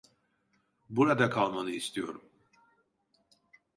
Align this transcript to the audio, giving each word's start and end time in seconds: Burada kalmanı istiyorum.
Burada 0.89 1.29
kalmanı 1.29 1.69
istiyorum. 1.71 2.21